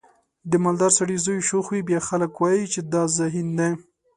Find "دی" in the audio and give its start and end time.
3.59-3.71